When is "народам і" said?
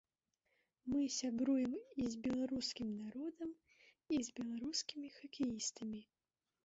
3.03-4.23